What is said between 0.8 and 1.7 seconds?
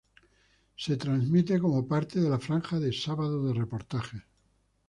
transmite